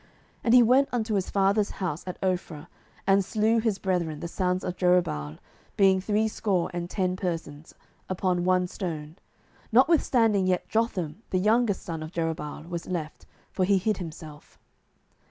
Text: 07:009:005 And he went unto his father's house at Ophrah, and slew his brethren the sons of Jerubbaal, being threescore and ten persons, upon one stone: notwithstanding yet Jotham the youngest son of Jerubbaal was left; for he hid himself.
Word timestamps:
07:009:005 0.01 0.09
And 0.45 0.53
he 0.55 0.63
went 0.63 0.89
unto 0.91 1.13
his 1.13 1.29
father's 1.29 1.69
house 1.69 2.03
at 2.07 2.19
Ophrah, 2.21 2.65
and 3.05 3.23
slew 3.23 3.59
his 3.59 3.77
brethren 3.77 4.19
the 4.19 4.27
sons 4.27 4.63
of 4.63 4.75
Jerubbaal, 4.75 5.37
being 5.77 6.01
threescore 6.01 6.71
and 6.73 6.89
ten 6.89 7.15
persons, 7.15 7.75
upon 8.09 8.43
one 8.43 8.65
stone: 8.65 9.17
notwithstanding 9.71 10.47
yet 10.47 10.67
Jotham 10.67 11.21
the 11.29 11.37
youngest 11.37 11.83
son 11.83 12.01
of 12.01 12.11
Jerubbaal 12.13 12.67
was 12.67 12.87
left; 12.87 13.27
for 13.51 13.63
he 13.63 13.77
hid 13.77 13.97
himself. 13.97 14.57